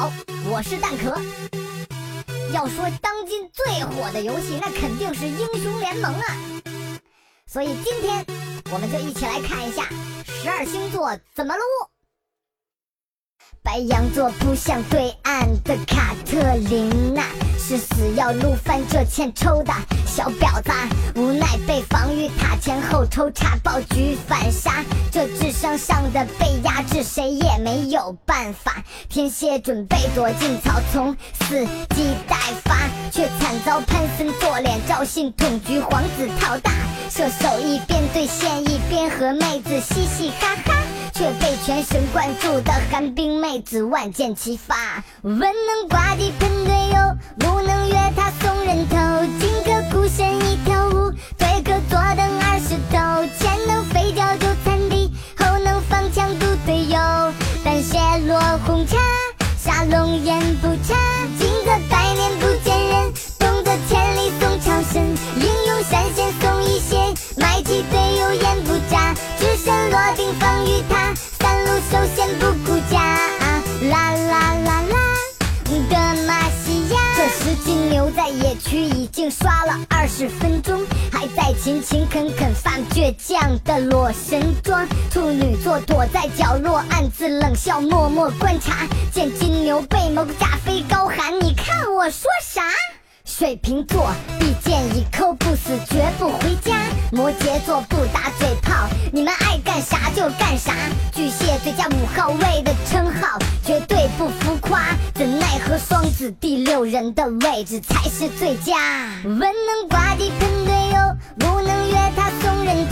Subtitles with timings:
[0.00, 0.10] 好，
[0.50, 1.14] 我是蛋壳。
[2.54, 6.36] 要说当今最火的游戏，那肯定是英雄联盟啊。
[7.46, 8.24] 所以今天
[8.72, 9.86] 我们就一起来看一下
[10.24, 11.62] 十二星座怎么撸。
[13.62, 17.22] 白羊座扑向对岸的卡特琳娜，
[17.58, 19.70] 是死要撸翻这欠抽的
[20.10, 20.72] 小婊子，
[21.14, 28.82] 无奈被防御塔前后抽插爆局反杀，这智商上的被压制，谁也没有办法。
[29.08, 32.76] 天蝎准备躲进草丛，伺机待发，
[33.12, 36.72] 却惨遭潘森做脸，赵信捅局皇子套大，
[37.08, 40.74] 射手一边对线一边和妹子嘻嘻哈哈。
[41.12, 46.32] 却被全神贯注的寒冰妹子万箭齐发，文能挂地
[58.58, 58.96] 红茶，
[59.58, 60.94] 杀龙眼不差，
[61.38, 65.02] 金戈百年不见人，懂得千里送超神，
[65.36, 66.96] 英勇闪现送一血，
[67.36, 71.14] 埋起队友眼不眨，只身落定防御塔。
[71.38, 74.96] 三路首先不顾家，啊啦啦啦啦
[75.88, 77.00] 德玛西亚。
[77.16, 84.86] 这时金牛在野区已经刷了二十分钟，还在勤勤恳恳发倔强的裸神装。
[85.10, 88.86] 处女座躲在角落暗自冷笑，默默观察。
[89.12, 92.62] 见金牛被某个炸飞，高喊：“你看我说啥？”
[93.24, 96.76] 水瓶座必见一扣不死，绝不回家。
[97.12, 97.80] 摩羯座
[101.12, 104.80] 巨蟹最佳五号位的称号，绝对不浮夸。
[105.14, 108.76] 怎奈何双子第六人的位置才是最佳。
[109.24, 112.88] 文能挂地喷队友，武能约他送人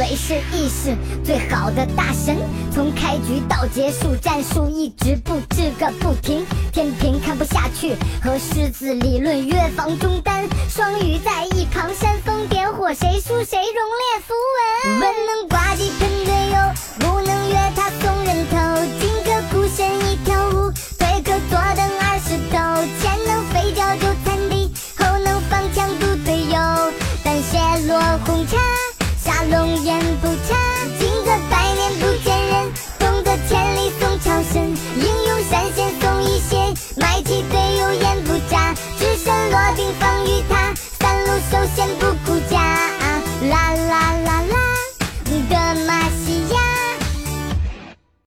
[0.00, 2.34] 为是意识最好的大神，
[2.72, 6.42] 从开局到结束战术一直布置个不停。
[6.72, 10.48] 天平看不下去，和狮子理论约防中单。
[10.70, 14.09] 双鱼在一旁煽风点火，谁输谁熔炼